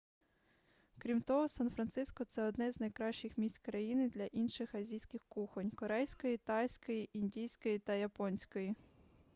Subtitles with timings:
[0.97, 7.09] крім того сан-франциско це одне з найкращих місць країни для інших азійських кухонь корейської тайської
[7.13, 8.75] індійської та японської